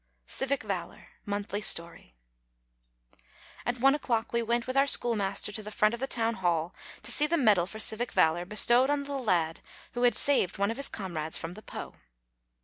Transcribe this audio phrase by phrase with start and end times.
[0.25, 2.15] CIVIC VALOR (Monthly Story.)
[3.67, 6.73] At one o'clock we went with our schoolmaster to the front of the town hall,
[7.03, 9.59] to see the medal for civic valor bestowed on the lad
[9.91, 11.97] who had saved one of his comrades from the Po.